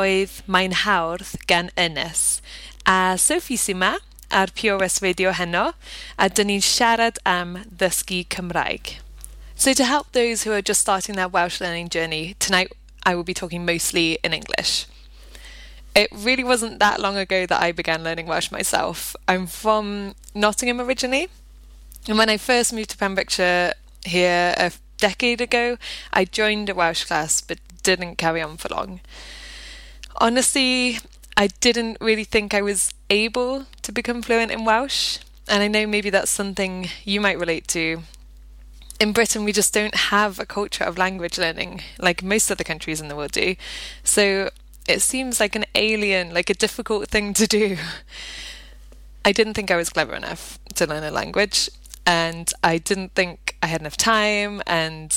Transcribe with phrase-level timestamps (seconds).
[0.00, 2.40] oedd Mae'n Hawdd gan Ynys.
[2.88, 3.96] A Sophie sy'n ma
[4.30, 5.72] ar Pure West Radio heno,
[6.18, 8.96] a dyn ni'n siarad am ddysgu Cymraeg.
[9.54, 12.72] So to help those who are just starting their Welsh learning journey, tonight
[13.04, 14.86] I will be talking mostly in English.
[15.94, 19.16] It really wasn't that long ago that I began learning Welsh myself.
[19.26, 21.28] I'm from Nottingham originally,
[22.08, 23.74] and when I first moved to Pembrokeshire
[24.04, 25.76] here a decade ago,
[26.12, 29.00] I joined a Welsh class but didn't carry on for long
[30.16, 30.98] honestly,
[31.36, 35.18] I didn't really think I was able to become fluent in Welsh.
[35.48, 38.02] And I know maybe that's something you might relate to.
[39.00, 43.00] In Britain, we just don't have a culture of language learning like most other countries
[43.00, 43.56] in the world do.
[44.04, 44.50] So
[44.86, 47.78] it seems like an alien, like a difficult thing to do.
[49.24, 51.68] I didn't think I was clever enough to learn a language,
[52.06, 55.14] and I didn't think I had enough time, and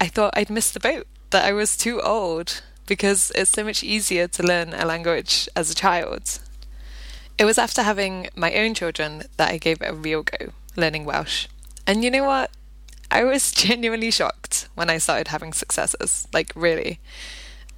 [0.00, 3.82] I thought I'd missed the boat, that I was too old because it's so much
[3.82, 6.38] easier to learn a language as a child.
[7.38, 11.04] It was after having my own children that I gave it a real go, learning
[11.04, 11.48] Welsh.
[11.86, 12.50] And you know what?
[13.10, 16.26] I was genuinely shocked when I started having successes.
[16.32, 16.98] Like, really.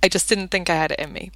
[0.03, 1.33] I just didn't think I had it in me.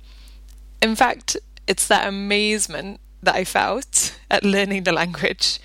[0.81, 1.37] In fact,
[1.67, 5.59] it's that amazement that I felt at learning the language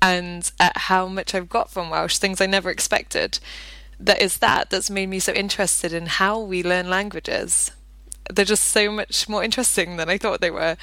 [0.00, 3.38] and at how much I've got from Welsh, things I never expected
[4.00, 7.70] that is that that's made me so interested in how we learn languages.
[8.30, 10.76] They're just so much more interesting than I thought they were.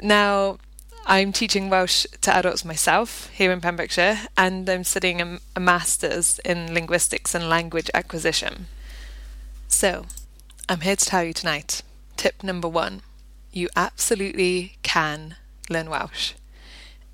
[0.00, 0.58] Now,
[1.06, 6.38] I'm teaching Welsh to adults myself here in Pembrokeshire, and I'm studying a, a master's
[6.44, 8.66] in linguistics and language acquisition.
[9.68, 10.06] So,
[10.68, 11.82] I'm here to tell you tonight
[12.16, 13.02] tip number one
[13.52, 15.36] you absolutely can
[15.70, 16.34] learn Welsh.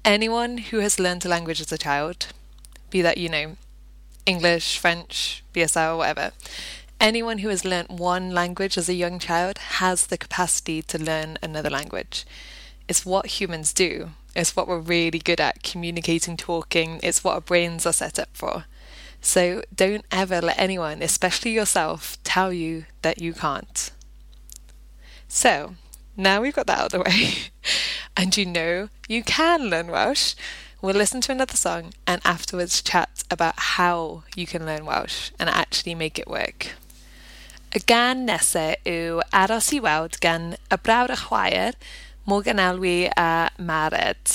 [0.04, 2.26] anyone who has learned a language as a child,
[2.90, 3.56] be that, you know,
[4.26, 6.32] English, French, BSL, or whatever,
[7.00, 11.38] anyone who has learnt one language as a young child has the capacity to learn
[11.42, 12.24] another language.
[12.88, 14.10] It's what humans do.
[14.34, 17.00] It's what we're really good at communicating, talking.
[17.02, 18.64] It's what our brains are set up for.
[19.20, 23.90] So don't ever let anyone, especially yourself, tell you that you can't.
[25.28, 25.76] So,
[26.16, 27.34] now we've got that out of the way,
[28.16, 30.34] and you know you can learn Welsh,
[30.84, 35.48] We'll listen to another song and afterwards chat about how you can learn Welsh and
[35.48, 36.72] actually make it work.
[37.74, 41.72] Y gan nesaf yw Aros i weld gan y brawd a chwaer,
[42.26, 44.28] Morgan Elwy a Mared.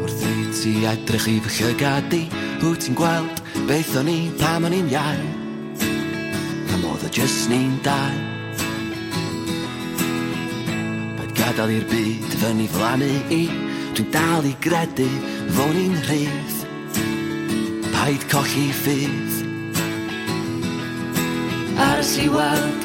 [0.00, 2.24] Wrth i ti edrych i fy llygad di,
[2.64, 5.20] wyt ti'n gweld Beth o'n i pam o'n i'n iau
[6.68, 8.18] Pam oedd o jyst ni'n dau.
[11.16, 13.44] Paid gadael i'r byd fyny flannu i
[13.94, 15.06] Dwi'n dal i gredu
[15.54, 16.56] fo ni'n rhydd.
[17.94, 19.32] Paid colli ffydd.
[21.86, 22.84] Aros i weld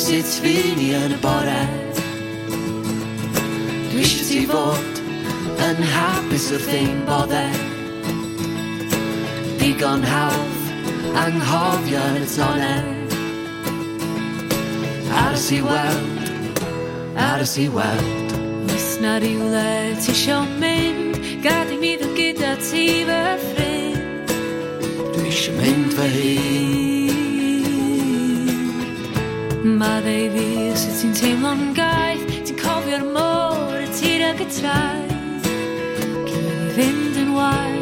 [0.00, 1.62] sut fi ni yn y bore?
[3.92, 5.02] Dwi eisiau ti fod
[5.70, 7.75] yn hapus wrth ein boddau
[9.66, 10.66] digon hawdd
[11.18, 12.84] anghofio yn y tonen
[15.22, 16.60] Aros i weld,
[17.18, 18.34] aros i weld
[18.70, 24.26] Oes na rywle ti sio mynd Gad i mi ddod gyda ti fy ffrind.
[25.16, 27.14] Dwi isio mynd fy hun.
[29.80, 30.48] Ma ddeu fi
[30.78, 35.50] sut ti'n teimlo'n gaeth Ti'n cofio'r môr y tir ag y traeth.
[36.30, 37.75] Cyn i fynd yn waith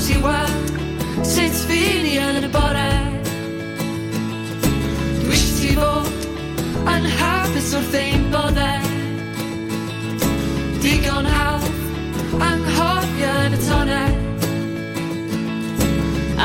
[0.00, 2.86] gwrs i weld Sut fi ni yn y bore
[5.20, 8.70] Dwi eisiau ti fod yn hapus wrth ein bodde.
[10.80, 11.68] Digon hawdd
[12.48, 14.00] anghofio yn y tone.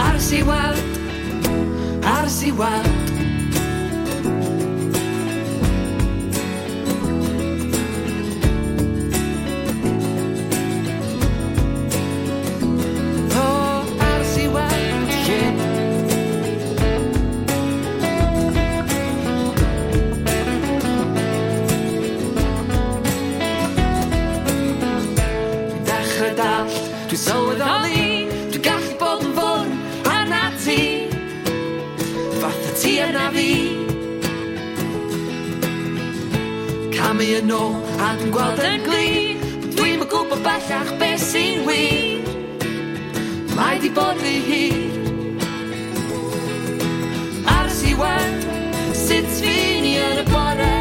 [0.03, 1.01] Aros i weld,
[2.17, 3.04] aros i weld.
[37.45, 39.43] yn ôl A dwi'n gweld yn glir.
[39.75, 42.23] Dwi'm yn gwybod bellach beth sy'n wir.
[43.55, 44.81] Mae di bod rhy hir.
[47.55, 48.41] Ar y siwen
[48.95, 50.73] Sut fi'n i yn y bore?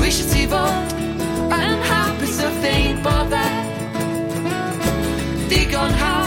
[0.00, 0.98] Dwi eisiau ti fod
[1.54, 3.46] Yn hapus o ffein bodde.
[5.52, 6.23] Digon hawdd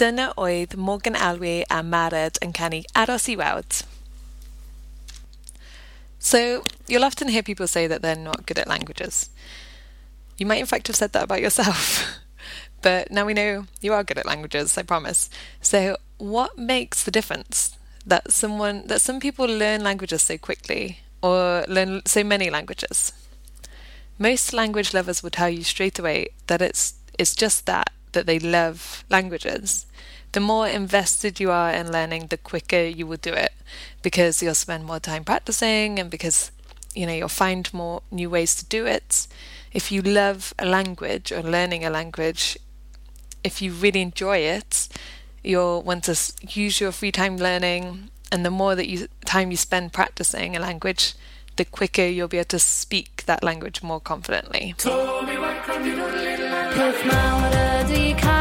[0.00, 3.62] Dyna oedd Morgan Elwy a Mared yn canu Aros i.
[6.18, 9.28] So, you'll often hear people say that they're not good at languages.
[10.38, 12.18] You might in fact have said that about yourself.
[12.80, 15.28] but now we know you are good at languages, I promise.
[15.60, 17.76] So, what makes the difference
[18.06, 23.12] that someone that some people learn languages so quickly or learn so many languages?
[24.18, 28.38] Most language lovers will tell you straight away that it's it's just that that they
[28.38, 29.86] love languages
[30.32, 33.52] the more invested you are in learning, the quicker you will do it
[34.02, 36.52] because you'll spend more time practicing and because
[36.94, 39.26] you know you'll find more new ways to do it.
[39.72, 42.58] If you love a language or learning a language,
[43.42, 44.88] if you really enjoy it,
[45.42, 46.16] you'll want to
[46.48, 50.60] use your free time learning and the more that you time you spend practicing a
[50.60, 51.14] language,
[51.56, 54.74] the quicker you'll be able to speak that language more confidently.
[57.88, 58.39] the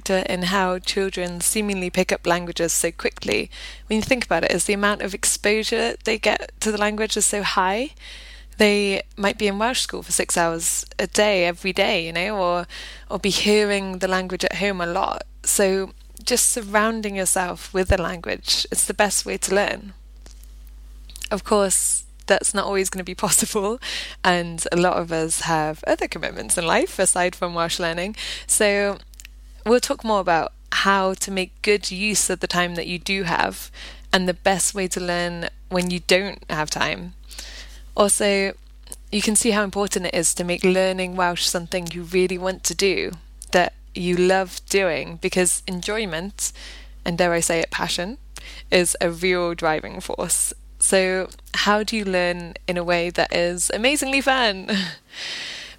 [0.00, 3.50] factor in how children seemingly pick up languages so quickly,
[3.86, 7.16] when you think about it, is the amount of exposure they get to the language
[7.16, 7.90] is so high.
[8.56, 12.36] They might be in Welsh school for six hours a day, every day, you know,
[12.36, 12.66] or
[13.10, 15.22] or be hearing the language at home a lot.
[15.42, 15.92] So
[16.22, 19.92] just surrounding yourself with the language is the best way to learn.
[21.30, 23.78] Of course, that's not always going to be possible,
[24.22, 28.16] and a lot of us have other commitments in life aside from Welsh learning.
[28.46, 28.98] So
[29.64, 33.24] we'll talk more about how to make good use of the time that you do
[33.24, 33.70] have
[34.12, 37.14] and the best way to learn when you don't have time.
[37.96, 38.52] Also,
[39.12, 42.64] you can see how important it is to make learning Welsh something you really want
[42.64, 43.12] to do,
[43.52, 46.52] that you love doing, because enjoyment,
[47.04, 48.18] and dare I say it, passion,
[48.70, 50.54] is a real driving force.
[50.78, 54.70] So, how do you learn in a way that is amazingly fun?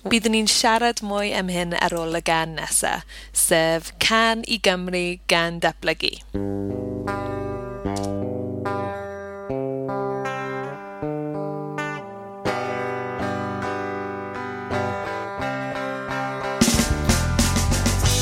[0.01, 3.03] Byddwn ni'n siarad mwy am hyn ar ôl y gan nesaf,
[3.37, 6.15] sef Can i Gymru gan Datblygu.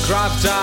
[0.04, 0.58] Graf da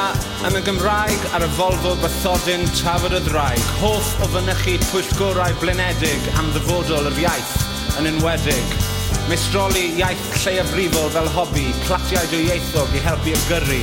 [0.45, 3.73] am y Gymraeg ar y Volvo bythodyn tafod y ddraig.
[3.81, 7.57] Hoff o fynychu pwyllgorau blinedig am ddyfodol yr iaith
[7.97, 8.77] yn enwedig.
[9.27, 13.79] Meistroli iaith lleiafrifol fel hobi, platiau dwy ieithog i helpu ymgyrru,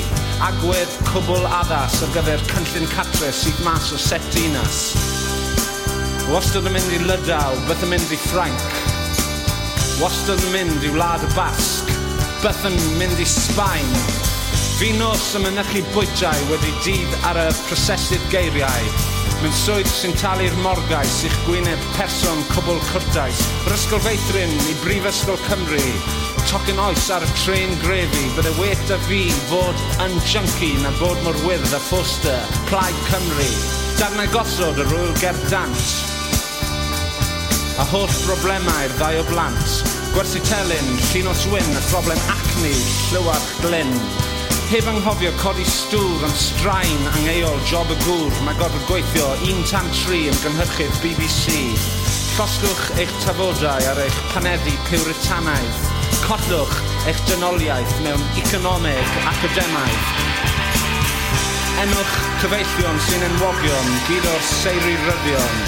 [0.47, 4.79] agwedd cwbl addas ar gyfer cynllun catre sydd mas o set dinas.
[6.33, 8.65] Wastad yn mynd i Lydaw, byth yn mynd i Ffranc.
[10.01, 11.93] Wastad yn mynd i Wlad y Basg,
[12.41, 13.93] byth yn mynd i Sbaen.
[14.79, 18.89] Fi nos yn mynychu bwytau wedi dydd ar y prosesydd geiriau,
[19.45, 23.43] Mae'n swydd sy'n talu'r morgais i'ch gwyneb person cwbl cwrtais.
[23.67, 25.83] Yr ysgol feithrin i Brifysgol Cymru.
[26.49, 29.21] Tocyn oes ar y tren grefi, bydde wet a fi
[29.51, 33.53] fod yn junky na bod mor wyrdd a ffoster, plaid Cymru.
[34.01, 35.89] Darnau gosod yr wyl gerdant.
[37.77, 39.81] A holl broblemau'r ddau o blant.
[40.17, 42.79] Gwersi telyn, llun o swyn, y problem acne,
[43.13, 43.93] llywarch glyn
[44.71, 49.89] heb anghofio codi stŵr yn straen angeol job y gŵr mae gorfod gweithio un tan
[49.99, 51.57] tri yn gynhyrchydd BBC.
[52.37, 55.83] Llosgwch eich tafodau ar eich panedi pywritanaidd.
[56.25, 56.79] Codwch
[57.11, 60.09] eich dynoliaeth mewn economeg academaidd.
[61.85, 65.63] Enwch cyfeillion sy'n enwogion, gyd o'r seiri ryddion.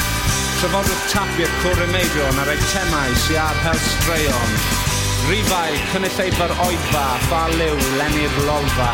[0.62, 4.85] Trafodwch tapiau cwrymeidion ar eitemau sy'n adhel straeon.
[5.26, 8.92] Rifau, cynulleidfa'r oedfa, ffa liw, lenni'r lolfa.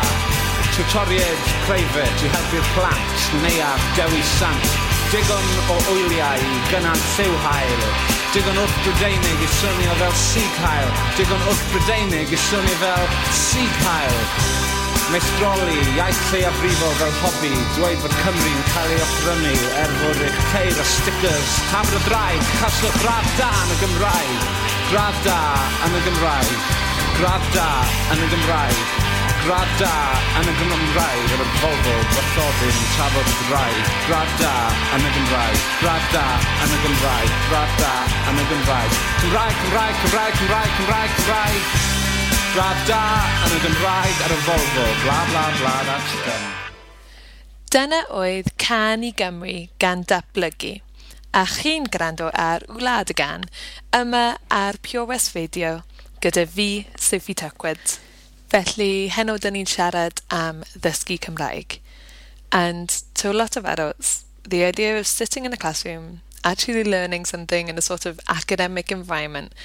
[0.73, 4.73] Tutoriaid, preifat i helpu'r plant, neuaf, dewi sant.
[5.13, 7.87] Digon o wyliau i gynnal lliw hael.
[8.33, 10.93] Digon wrth Brydeinig i swnio fel sig hael.
[11.21, 13.11] Digon wrth Brydeinig i swnio fel
[13.45, 14.72] sig hael.
[15.11, 20.79] Meistroli, iaith lleiafrifol fel hobi, dweud fod Cymru'n cael ei ochrynu er fod eich teir
[20.79, 24.45] a stickers, tafr y draig, caslo gradd da yn y Gymraeg,
[24.91, 25.39] Graf da
[25.87, 26.67] yn y Gymraeg,
[27.19, 27.67] Graf da
[28.15, 28.83] yn y Gymraeg,
[29.43, 29.91] Graf da
[30.39, 34.53] yn y Gymraeg, yr ymfolfo gwrthodyn trafod y Gymraeg, Graf da
[34.97, 36.23] yn y Gymraeg, Graf da
[36.63, 37.93] yn y Gymraeg, Graf da
[38.31, 42.12] yn y Gymraeg, Cymraeg, Cymraeg, Cymraeg, Cymraeg, Cymraeg, Cymraeg, Cymraeg.
[42.53, 42.97] Brad da
[43.47, 46.43] yn y Gymraeg ar y Volvo, bla bla bla na chicken.
[47.73, 50.75] Dyna oedd Can i Gymru gan datblygu.
[51.33, 53.47] A chi'n gwrando ar Wlad y Gan,
[53.97, 55.79] yma ar Pure West Radio,
[56.21, 57.95] gyda fi, Sophie Tuckwyd.
[58.53, 61.79] Felly, heno dyn ni'n siarad am ddysgu Cymraeg.
[62.51, 67.25] And to a lot of adults, the idea of sitting in a classroom, actually learning
[67.25, 69.57] something in a sort of academic environment–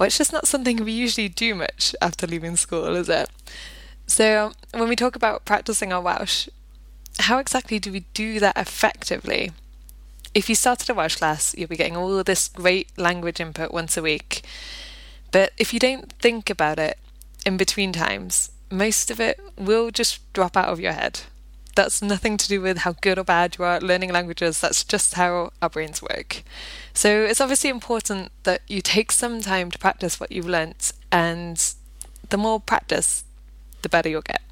[0.00, 3.28] well, it's just not something we usually do much after leaving school, is it?
[4.06, 6.48] So, when we talk about practicing our Welsh,
[7.18, 9.52] how exactly do we do that effectively?
[10.34, 13.96] if you started a Welsh class, you'll be getting all this great language input once
[13.96, 14.42] a week.
[15.32, 16.98] But if you don't think about it
[17.44, 21.20] in between times, most of it will just drop out of your head.
[21.74, 24.84] That's nothing to do with how good or bad you are at learning languages, that's
[24.84, 26.42] just how our brains work.
[26.92, 31.74] So it's obviously important that you take some time to practice what you've learnt, and
[32.28, 33.24] the more practice,
[33.82, 34.42] the better you'll get.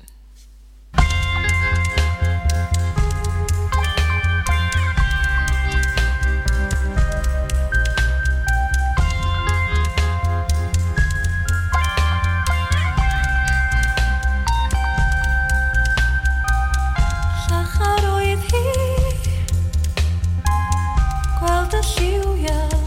[21.69, 22.81] gweld y lliwiau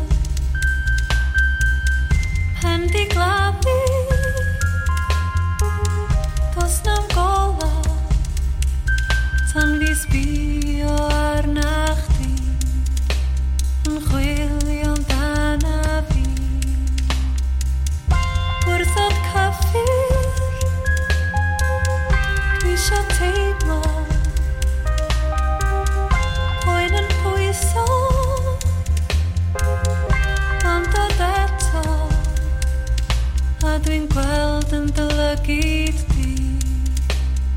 [2.62, 3.78] Pen di glafu
[6.56, 7.70] Does na'm gola.
[9.54, 12.34] Tan fi sbio arna chdi
[13.90, 16.26] Yn chwilio amdana fi.
[18.66, 20.26] Gwrthod cyffur
[22.62, 23.41] Dwi eisiau teimlo
[35.36, 36.36] תגיד בי,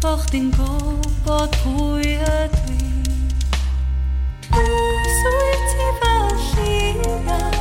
[0.05, 2.85] אך תנגור בתרויית בי.
[5.23, 7.54] סוי ציווה שיה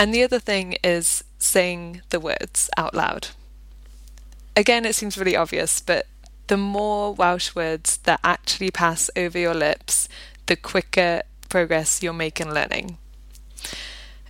[0.00, 3.28] And the other thing is saying the words out loud.
[4.56, 6.06] Again, it seems really obvious, but
[6.46, 10.08] the more Welsh words that actually pass over your lips,
[10.46, 12.96] the quicker progress you'll make in learning.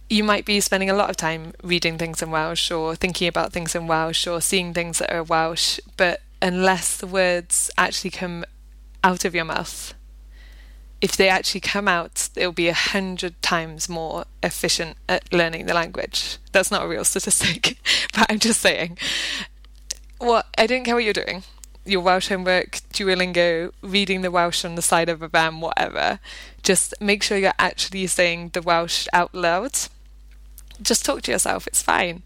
[0.08, 3.52] You might be spending a lot of time reading things in Welsh or thinking about
[3.52, 8.44] things in Welsh or seeing things that are Welsh, but unless the words actually come
[9.04, 9.94] out of your mouth,
[11.00, 15.74] if they actually come out, they'll be a hundred times more efficient at learning the
[15.74, 16.38] language.
[16.52, 17.78] That's not a real statistic,
[18.14, 18.98] but I'm just saying.
[20.18, 21.42] What I don't care what you're doing.
[21.86, 26.20] Your Welsh homework, Duolingo, reading the Welsh on the side of a van, whatever.
[26.62, 29.72] Just make sure you're actually saying the Welsh out loud.
[30.82, 32.22] Just talk to yourself, it's fine.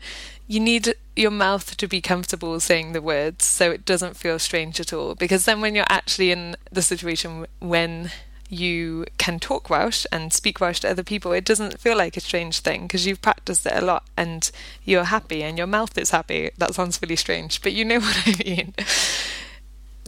[0.48, 4.80] You need your mouth to be comfortable saying the words so it doesn't feel strange
[4.80, 5.14] at all.
[5.14, 8.10] Because then when you're actually in the situation when
[8.54, 12.20] you can talk Welsh and speak Welsh to other people, it doesn't feel like a
[12.20, 14.50] strange thing because you've practiced it a lot and
[14.84, 16.50] you're happy and your mouth is happy.
[16.58, 18.74] That sounds really strange, but you know what I mean.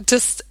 [0.05, 0.43] Just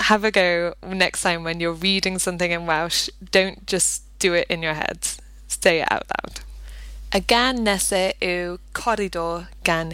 [0.00, 3.08] have a go next time when you're reading something in Welsh.
[3.30, 5.06] Don't just do it in your head.
[5.48, 6.40] Say it out loud.
[7.14, 9.92] Y gan nesaf Corridor gan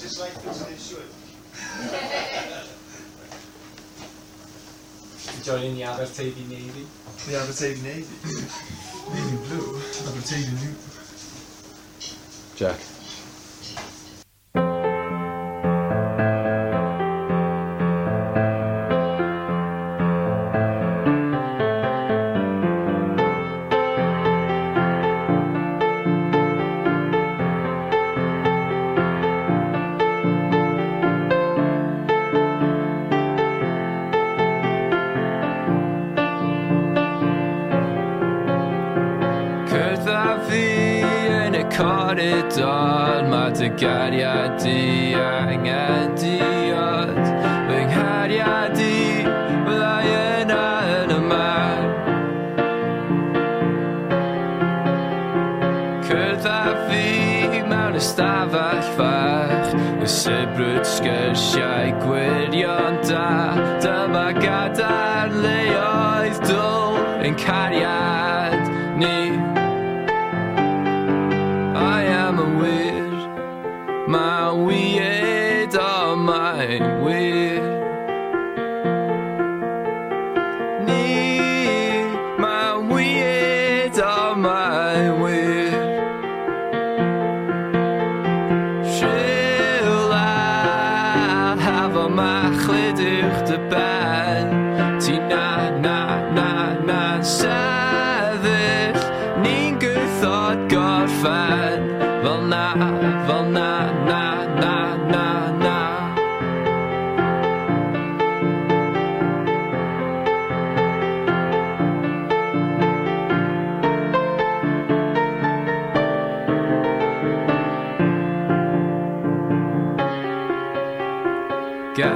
[0.00, 0.28] Hyll.
[5.42, 6.86] Joining the Aberteifi Navy.
[7.26, 8.06] The Abertavy Navy.
[9.12, 9.78] Navy blue.
[9.78, 10.74] Abertavy new.
[12.54, 12.78] Jack.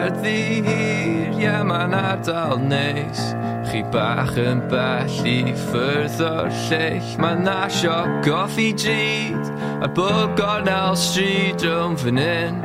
[0.02, 3.20] Caerdydd Ia yeah, ma'n ardal neis.
[3.68, 7.12] Chi bach yn bell i ffyrdd o'r lleill.
[7.22, 7.94] Ma'n nasio
[8.26, 9.52] goffi drud
[9.86, 12.58] Ar bob gornel stryd rhwng fan hyn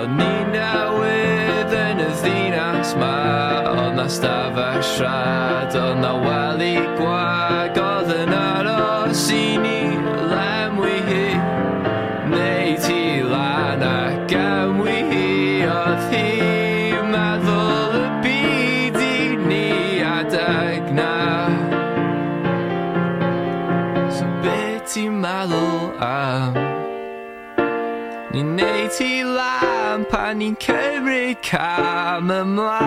[0.00, 3.14] Ond ni newydd yn y ddinas ma
[3.76, 5.39] Ond na stafell rhaid.
[31.50, 32.79] Cymryd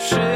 [0.00, 0.29] 是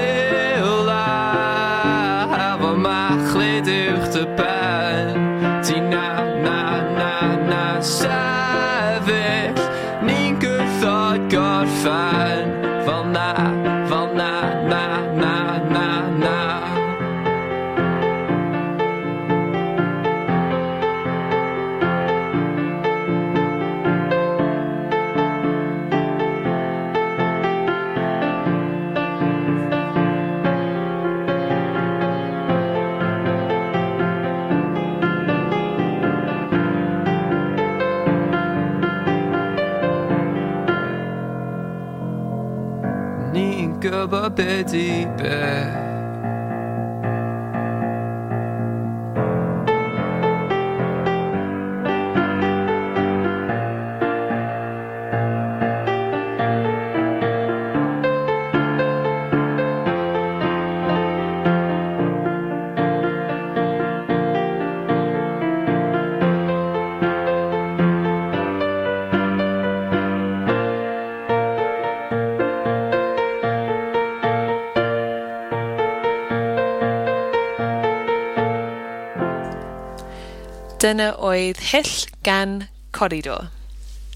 [81.34, 83.50] oedd Hyll gan Corridor.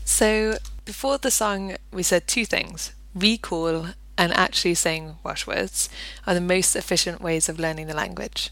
[0.04, 2.92] So, before the song, we said two things.
[3.14, 5.88] Recall and actually saying Welsh words
[6.26, 8.50] are the most efficient ways of learning the language.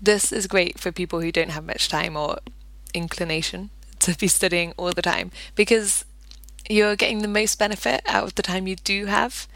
[0.00, 2.38] This is great for people who don't have much time or
[2.92, 6.04] inclination to be studying all the time because
[6.68, 9.46] you're getting the most benefit out of the time you do have.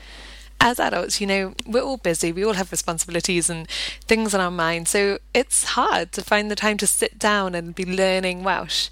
[0.60, 3.68] As adults, you know, we're all busy, we all have responsibilities and
[4.06, 7.74] things on our mind, so it's hard to find the time to sit down and
[7.74, 8.88] be learning Welsh.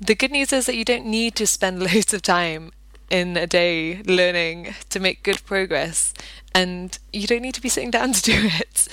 [0.00, 2.72] The good news is that you don't need to spend loads of time
[3.10, 6.12] in a day learning to make good progress
[6.54, 8.88] and you don't need to be sitting down to do it.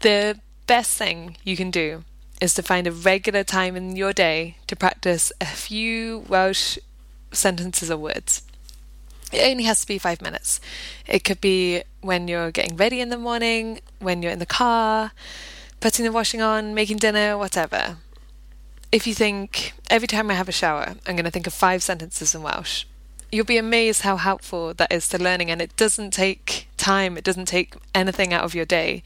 [0.00, 2.04] The best thing you can do
[2.40, 6.78] is to find a regular time in your day to practice a few Welsh
[7.32, 8.42] sentences or words.
[9.32, 10.60] It only has to be five minutes.
[11.06, 15.12] It could be when you're getting ready in the morning, when you're in the car,
[15.80, 17.96] putting the washing on, making dinner, whatever.
[18.92, 21.82] If you think, every time I have a shower, I'm going to think of five
[21.82, 22.84] sentences in Welsh,
[23.32, 27.24] you'll be amazed how helpful that is to learning, and it doesn't take time, it
[27.24, 29.02] doesn't take anything out of your day.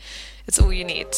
[0.46, 1.09] It's all you need.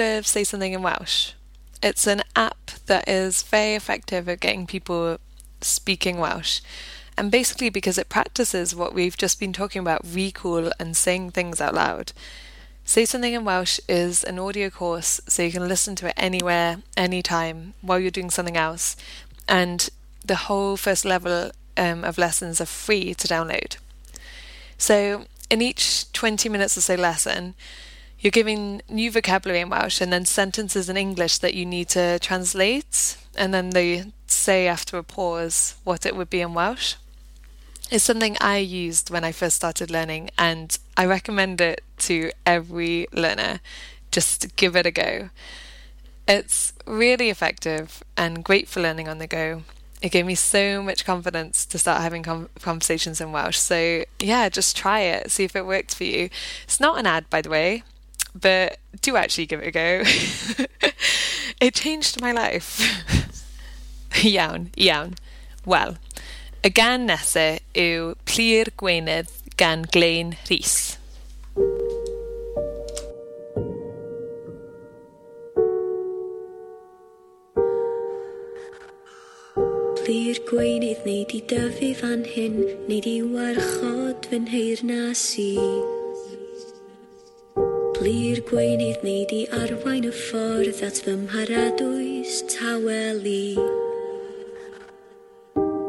[0.00, 1.32] Of Say Something in Welsh?
[1.82, 5.18] It's an app that is very effective at getting people
[5.60, 6.60] speaking Welsh.
[7.16, 11.60] And basically, because it practices what we've just been talking about recall and saying things
[11.60, 12.12] out loud.
[12.84, 16.82] Say Something in Welsh is an audio course, so you can listen to it anywhere,
[16.96, 18.96] anytime, while you're doing something else.
[19.48, 19.88] And
[20.24, 23.76] the whole first level um, of lessons are free to download.
[24.78, 27.54] So, in each 20 minutes or so lesson,
[28.20, 32.18] you're giving new vocabulary in Welsh and then sentences in English that you need to
[32.18, 36.94] translate, and then they say after a pause what it would be in Welsh.
[37.90, 43.06] It's something I used when I first started learning, and I recommend it to every
[43.12, 43.60] learner.
[44.10, 45.30] Just give it a go.
[46.26, 49.62] It's really effective and great for learning on the go.
[50.02, 53.56] It gave me so much confidence to start having com- conversations in Welsh.
[53.56, 56.28] So, yeah, just try it, see if it works for you.
[56.64, 57.82] It's not an ad, by the way,
[58.34, 60.02] but do actually give it a go.
[61.60, 62.80] it changed my life.
[64.24, 65.14] iawn, iawn.
[65.64, 65.96] Wel,
[66.64, 70.96] y gan nesaf yw Plir Gweinydd gan Glain Rhys.
[79.98, 82.58] Plir gweinydd neu di dyfu fan hyn
[82.88, 85.52] Neu di warchod fy nheyrnas i
[87.98, 93.58] Blir gweinydd ni di arwain y ffordd at fy mharadwys taweli.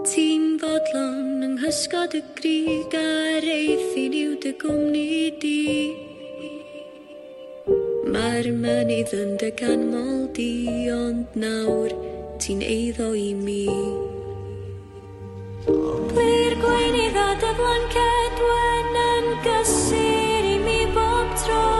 [0.10, 5.62] Ti'n fodlon yng nghysgod y grig a'r eithin i'w dy gwmni di.
[8.10, 10.50] Mae'r mynydd yn dy ganmol di,
[10.96, 11.94] ond nawr
[12.42, 13.68] ti'n eiddo i mi.
[15.70, 21.79] Blir gweinydd a dy flanced wen yn gysur i mi bob tro.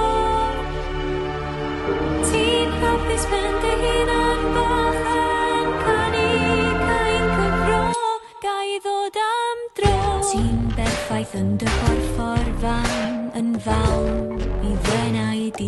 [11.20, 15.68] berffaith yn dy chorffor fan yn fawn i ddrenau di.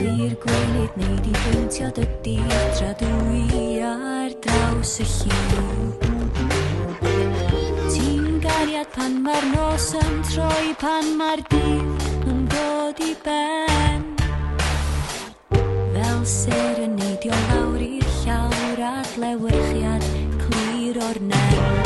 [0.00, 2.36] Lir gwelyd neu di bwyntio dy di
[2.76, 5.92] tra ar draws y lliw.
[7.92, 14.13] Ti'n gariad pan mae'r nos yn troi pan mae'r dydd yn dod i ben
[16.24, 20.10] amser yn neidio lawr i'r llawr adlewyrchiad
[20.46, 21.83] clir o'r nerth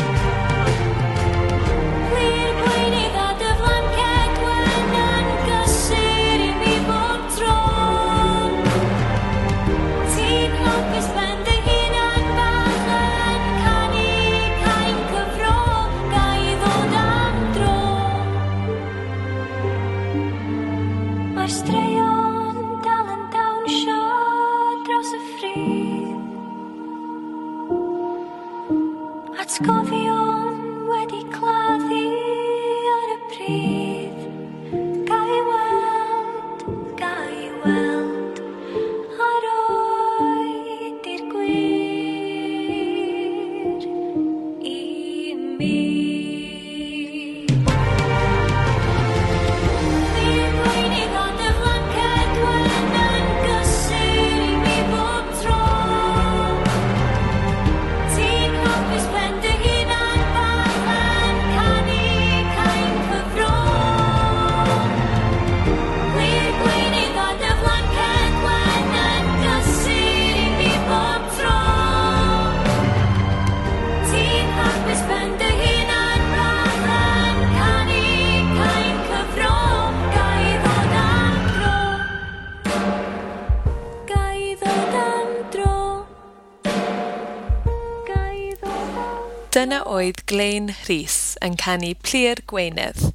[90.09, 93.11] oedd Glain Rhys yn canu Plir Gweinydd,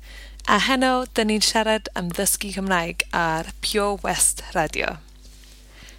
[0.47, 4.99] a heno dyn ni'n siarad am ddysgu Cymraeg ar Pure West Radio.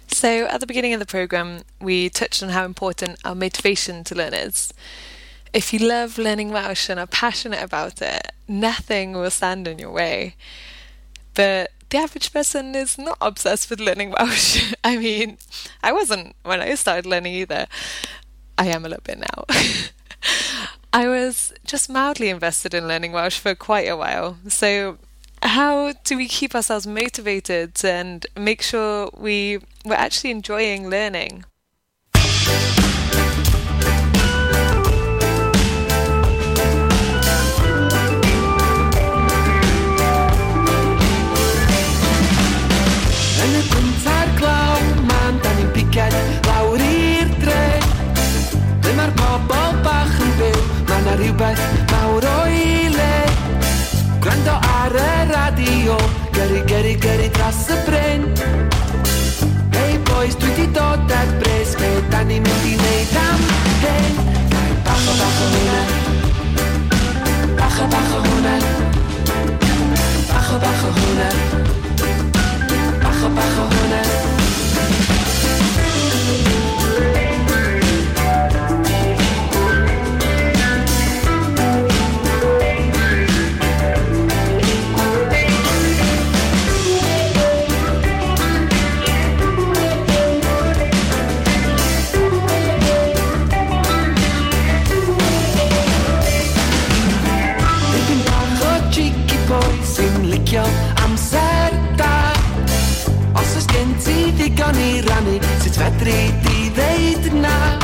[0.06, 4.14] So, at the beginning of the program, we touched on how important our motivation to
[4.14, 4.72] learn is.
[5.52, 9.90] If you love learning Welsh and are passionate about it, nothing will stand in your
[9.90, 10.36] way.
[11.34, 14.72] But the average person is not obsessed with learning Welsh.
[14.84, 15.36] I mean,
[15.82, 17.66] I wasn't when I started learning either.
[18.56, 19.44] I am a little bit now.
[20.96, 24.38] I was just mildly invested in learning Welsh for quite a while.
[24.48, 24.96] So,
[25.42, 31.44] how do we keep ourselves motivated and make sure we we're actually enjoying learning?
[57.70, 58.22] Y bryn.
[59.72, 63.40] Hey boys, dwi di dod ar bres, be da ni'n mynd i wneud am
[63.82, 64.14] hyn.
[64.84, 65.80] Bach o bach o hwnna,
[67.58, 68.56] bach o bach o hwnna,
[70.30, 71.30] bach o bach o hwnna.
[73.02, 74.35] Bajo, bajo, hwnna
[105.86, 107.78] fedri di ddeud na.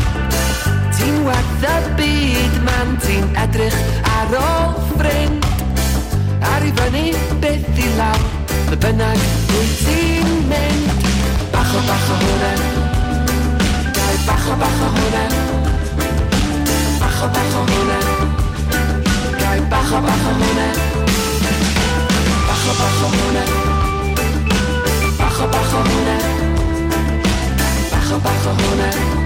[0.95, 3.79] Ti'n werth y byd man Ti'n edrych
[4.11, 5.47] ar ôl ffrind.
[6.43, 8.19] Ar i fyny beth i law
[8.67, 9.23] Fy bynnag
[9.53, 11.07] wyt ti'n mynd.
[11.55, 12.53] Bach o bach o hwnna.
[13.95, 15.25] Gael bach o bach o hwnna.
[16.99, 17.99] Bach o bach o hwnna.
[19.39, 20.69] Gael bach o bach o hwnna.
[22.51, 23.45] Bach o bach o hwnna.
[25.19, 26.42] Bach o bach o hwnna.
[28.13, 29.22] go back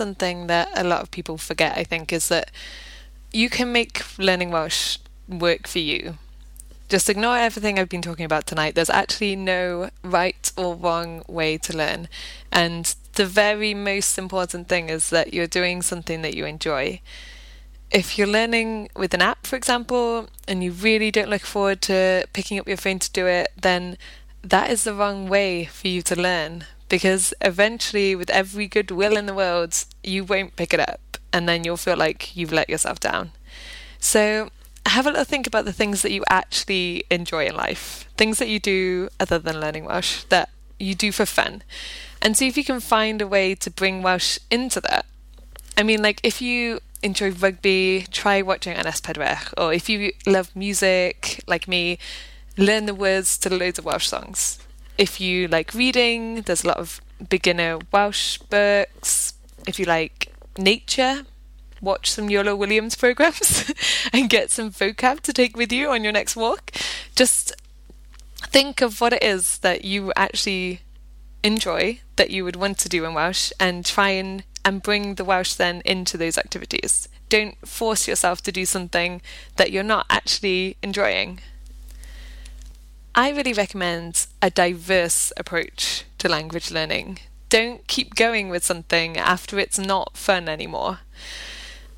[0.00, 2.50] something that a lot of people forget, I think, is that
[3.32, 4.96] you can make learning Welsh
[5.28, 6.16] work for you.
[6.88, 8.74] Just ignore everything I've been talking about tonight.
[8.74, 12.08] There's actually no right or wrong way to learn.
[12.50, 17.02] And the very most important thing is that you're doing something that you enjoy.
[17.90, 22.26] If you're learning with an app, for example, and you really don't look forward to
[22.32, 23.98] picking up your phone to do it, then
[24.42, 29.16] that is the wrong way for you to learn because eventually, with every good will
[29.16, 32.68] in the world, you won't pick it up and then you'll feel like you've let
[32.68, 33.30] yourself down.
[33.98, 34.50] So,
[34.86, 38.48] have a little think about the things that you actually enjoy in life, things that
[38.48, 41.62] you do other than learning Welsh that you do for fun,
[42.20, 45.06] and see if you can find a way to bring Welsh into that.
[45.76, 50.54] I mean, like, if you enjoy rugby, try watching Ynys Pedwech, or if you love
[50.56, 51.98] music like me,
[52.56, 54.58] learn the words to loads of Welsh songs.
[55.00, 59.32] If you like reading, there's a lot of beginner Welsh books.
[59.66, 61.24] If you like nature,
[61.80, 63.72] watch some Iolo Williams programs
[64.12, 66.70] and get some vocab to take with you on your next walk.
[67.14, 67.54] Just
[68.42, 70.82] think of what it is that you actually
[71.42, 75.24] enjoy that you would want to do in Welsh and try and, and bring the
[75.24, 77.08] Welsh then into those activities.
[77.30, 79.22] Don't force yourself to do something
[79.56, 81.40] that you're not actually enjoying.
[83.14, 87.18] I really recommend a diverse approach to language learning.
[87.48, 91.00] Don't keep going with something after it's not fun anymore.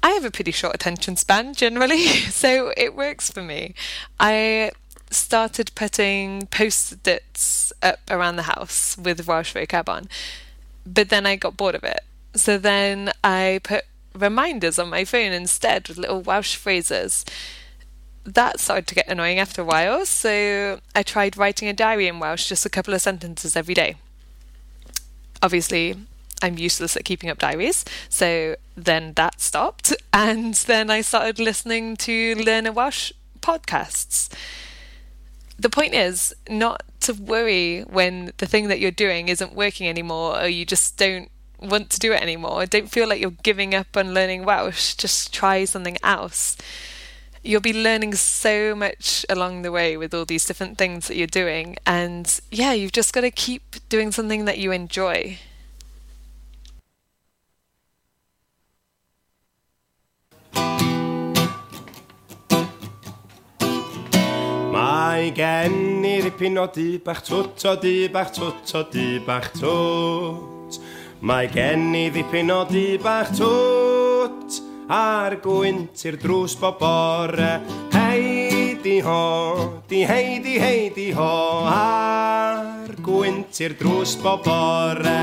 [0.03, 3.75] I have a pretty short attention span generally, so it works for me.
[4.19, 4.73] I
[5.11, 10.09] started putting post-its up around the house with Welsh vocab on,
[10.87, 12.01] but then I got bored of it.
[12.35, 13.85] So then I put
[14.15, 17.27] reminders on my phone instead with little Welsh phrases.
[18.25, 22.21] That started to get annoying after a while, so I tried writing a diary in
[22.21, 23.97] Welsh, just a couple of sentences every day.
[25.43, 25.97] Obviously,
[26.41, 31.97] I'm useless at keeping up diaries, so then that stopped, and then I started listening
[31.99, 34.33] to Learn a Welsh podcasts.
[35.59, 40.41] The point is not to worry when the thing that you're doing isn't working anymore
[40.41, 42.67] or you just don't want to do it anymore.
[42.67, 44.95] Don't feel like you're giving up on learning Welsh.
[44.95, 46.57] Just try something else.
[47.45, 51.27] You'll be learning so much along the way with all these different things that you're
[51.27, 51.77] doing.
[51.85, 55.39] And yeah, you've just got to keep doing something that you enjoy.
[64.73, 69.51] Mae gen i ddipyn o di bach twt o di bach twt o di bach
[69.59, 70.79] twt.
[71.21, 77.53] Mae gen i ddipyn o di bach twt a'r gwynt i'r drws bob bore.
[77.93, 85.19] Heidi ho, di heidi heidi ho, a'r gwynt i'r drws bob bore.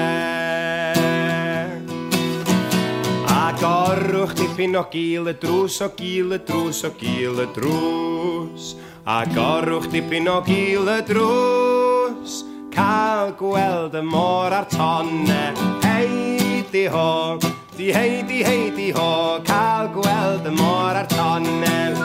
[3.27, 8.75] A gorwch dipyn o gil y drws o gil y drws o gil y drws.
[9.09, 12.43] A gorwch dipyn o gil y drws.
[12.71, 15.41] Cael gweld y môr a'r tonne.
[15.83, 17.39] Heidi ho,
[17.79, 21.95] Di hei, di hei, di ho, cael gweld y môr a'r tonnel.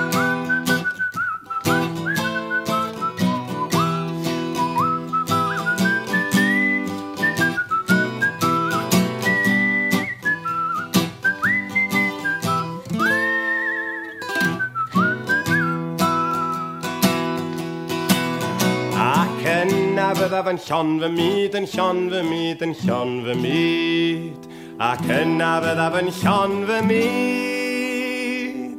[18.94, 24.43] Ac yna byddaf yn llon fy myd, yn llon fy myd, yn llon fy myd
[24.82, 27.02] ac yna fyddaf yn llon fy mi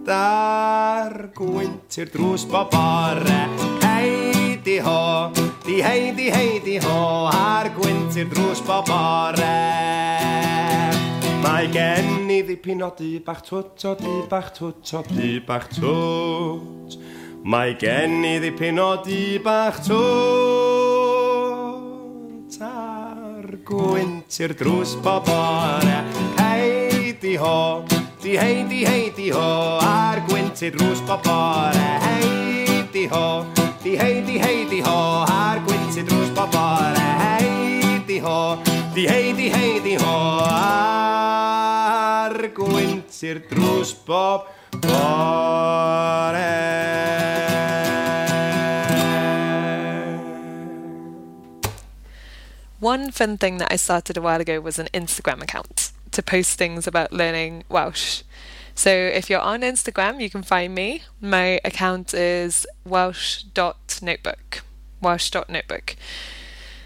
[0.03, 3.37] dar gwynt i'r drws bob bore.
[3.85, 5.31] Heidi ho
[5.63, 9.55] di heidi heidi ho ar gwynt i'r drws bob bore.
[11.45, 15.71] Mae gen i ddipyn o di bach twt o di bach twt o di bach
[15.71, 16.99] twt.
[17.45, 20.64] Mae gen i ddipyn o di bach twt
[23.65, 26.03] gwynt drws bobore.
[26.37, 27.83] Heidi ho,
[28.21, 31.87] di heidi heidi ho Ar gwynt i'r drws bobore.
[32.05, 33.45] Heidi ho,
[33.83, 37.05] di heidi heidi ho Ar gwynt i'r drws bobore.
[37.25, 38.57] Heidi ho,
[38.93, 44.45] di heidi heidi ho Ar gwynt i'r drws bobore.
[52.85, 56.59] One fun thing that I started a while ago was an Instagram account to post
[56.59, 58.21] things about learning Welsh.
[58.75, 61.01] So if you're on Instagram, you can find me.
[61.19, 64.61] My account is welsh.notebook.
[65.01, 65.95] Welsh.notebook.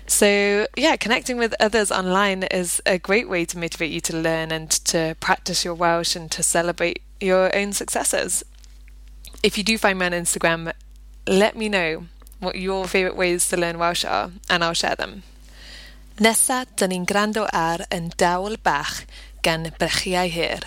[0.08, 4.54] So, yeah, connecting with others online is a great way to motivate you to learn
[4.54, 8.42] and to practice your Welsh and to celebrate your own successes.
[9.44, 10.72] If you do find me on Instagram,
[11.28, 12.06] let me know
[12.40, 15.24] what your favourite ways to learn Welsh are, and I'll share them.
[16.20, 19.06] Nesa, dyn ni'n grando ar Yn Dawl Bach
[19.46, 20.66] gan Brechiau Hir.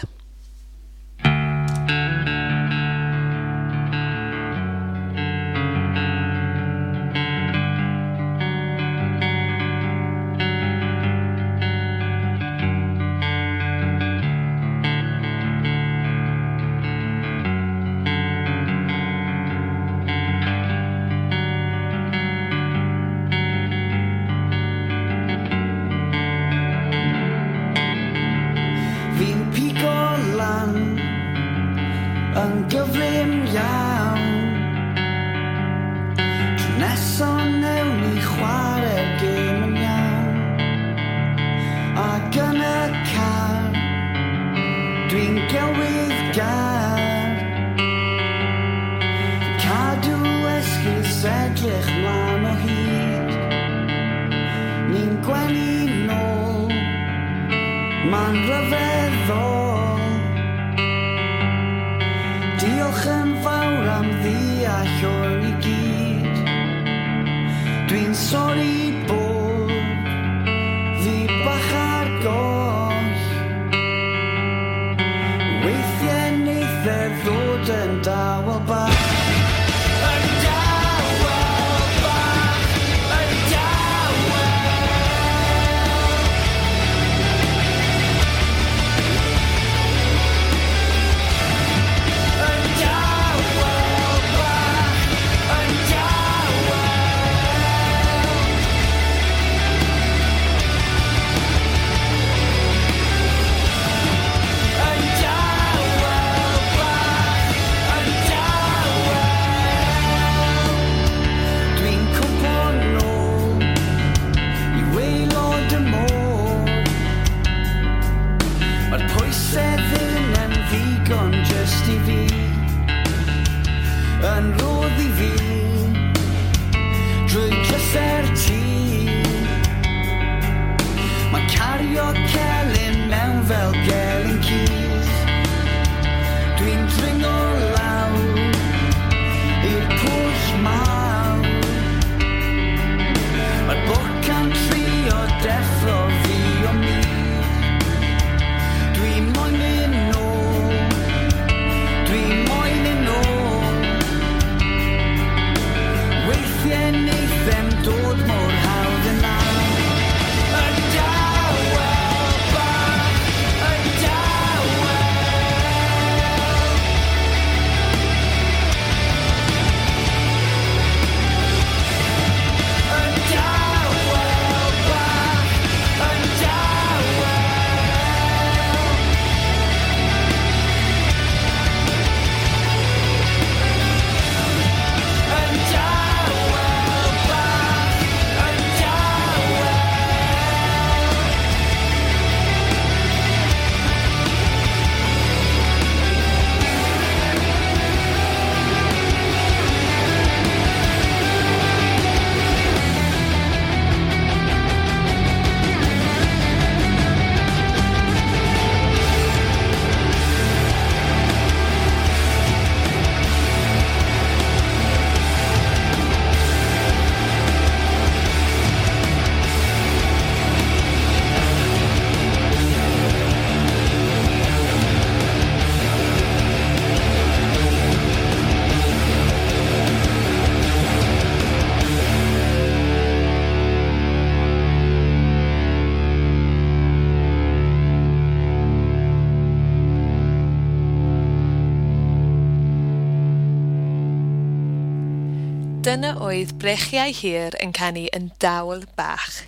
[246.33, 249.43] oedd brechiau hir yn canu yn dawl bach.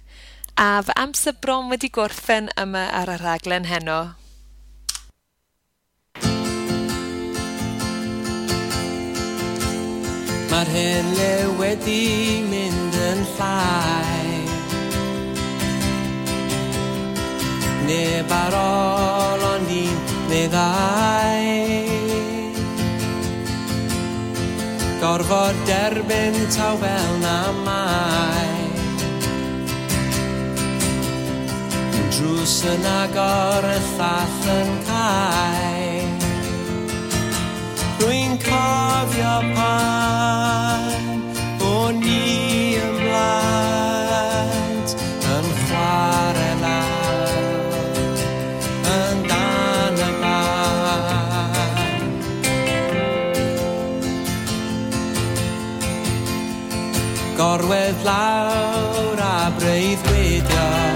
[0.60, 4.00] A fy amser bron wedi gorffen yma ar y rhaglen heno.
[10.52, 14.44] Mae'r hen le wedi mynd yn llai
[17.88, 19.98] Neb ar ôl ond un
[20.30, 21.93] neu ddau
[25.04, 28.56] gorfod derbyn taw fel na mai
[32.14, 36.14] drws yn agor y llall yn cael.
[38.00, 41.24] Rwy'n cofio pan
[41.68, 43.93] o'n i ymlaen
[57.36, 60.93] gorwedd lawr a breudd gwedio.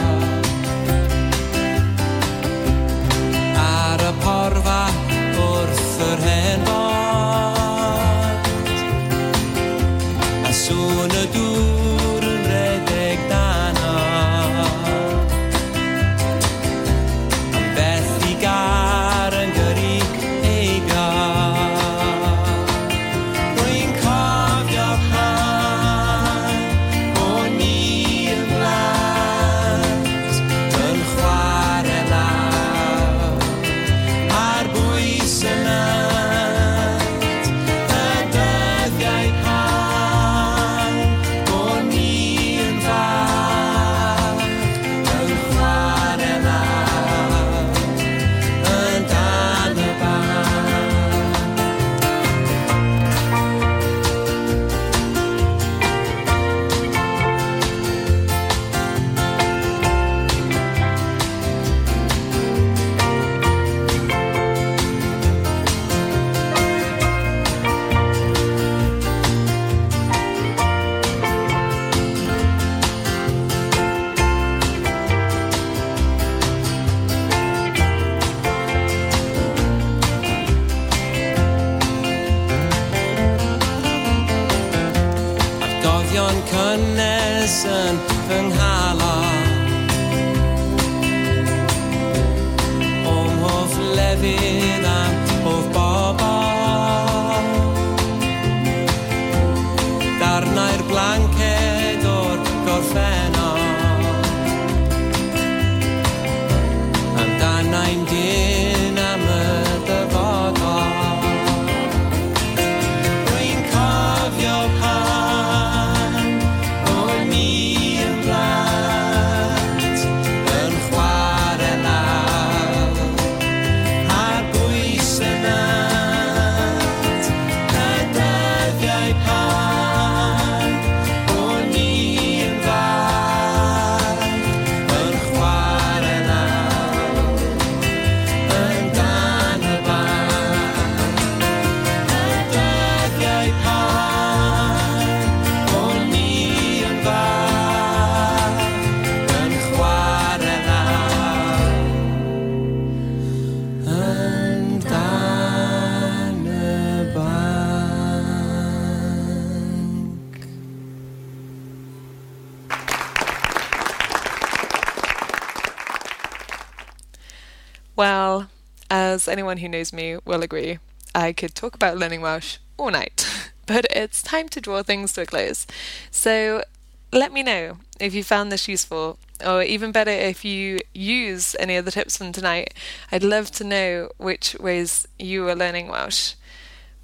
[169.38, 170.80] Anyone who knows me will agree,
[171.14, 173.24] I could talk about learning Welsh all night,
[173.66, 175.64] but it's time to draw things to a close.
[176.10, 176.64] So
[177.12, 179.16] let me know if you found this useful,
[179.46, 182.74] or even better, if you use any of the tips from tonight.
[183.12, 186.34] I'd love to know which ways you are learning Welsh.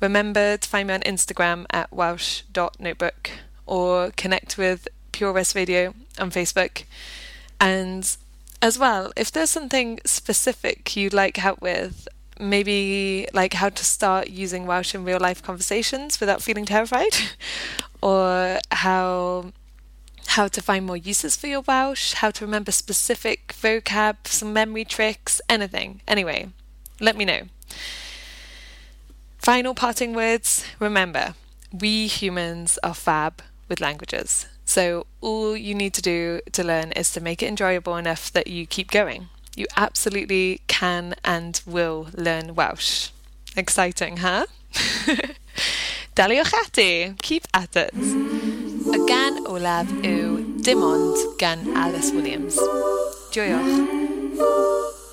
[0.00, 3.30] Remember to find me on Instagram at welsh.notebook
[3.64, 6.82] or connect with Pure West Radio on Facebook.
[7.60, 8.16] And
[8.60, 12.08] as well, if there's something specific you'd like help with,
[12.38, 17.14] maybe like how to start using Welsh in real life conversations without feeling terrified,
[18.02, 19.52] or how
[20.26, 24.84] how to find more uses for your Welsh, how to remember specific vocab, some memory
[24.84, 26.00] tricks, anything.
[26.08, 26.48] Anyway,
[27.00, 27.42] let me know.
[29.38, 31.34] Final parting words remember,
[31.72, 34.46] we humans are fab with languages.
[34.64, 38.46] So all you need to do to learn is to make it enjoyable enough that
[38.46, 43.10] you keep going you absolutely can and will learn Welsh.
[43.56, 44.46] Exciting, huh?
[46.16, 47.92] Daliochati, keep at it.
[48.94, 50.58] Again, olaf U.
[50.60, 52.56] Dimond, gan Alys Williams.
[53.32, 55.03] Joiwch.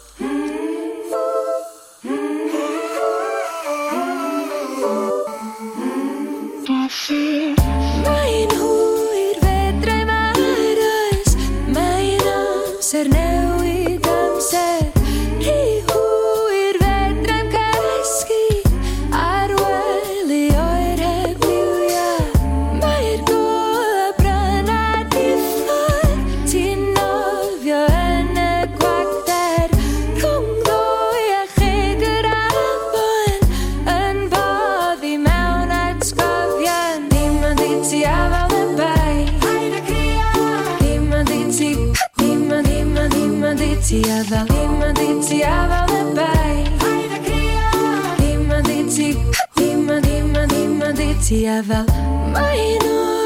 [51.31, 51.85] se avale.
[52.33, 53.20] my não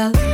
[0.00, 0.29] develop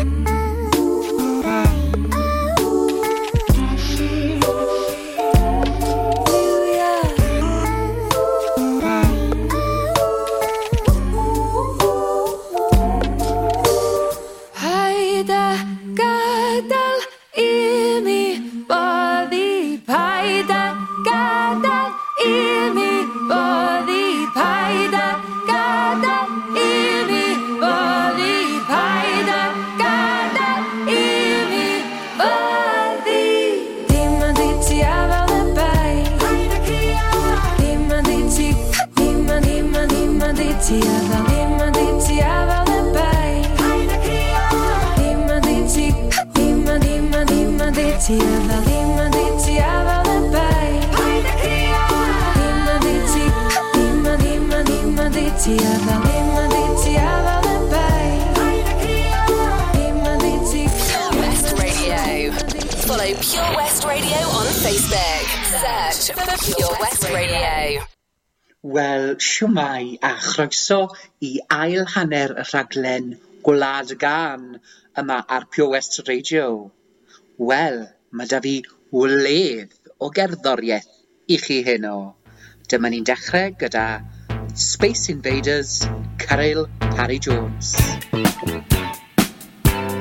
[70.37, 70.81] Croeso
[71.25, 73.07] i ail hanner y rhaglen
[73.47, 74.45] Gwlad y Gân
[75.01, 76.51] yma ar Pure West Radio.
[77.51, 77.81] Wel,
[78.13, 78.55] mae 'da fi
[79.01, 80.93] wledd o gerddoriaeth
[81.33, 81.97] i chi heno.
[82.69, 83.87] Dyma ni'n dechrau gyda
[84.69, 85.77] Space Invaders,
[86.21, 88.76] Caryl Parry Jones.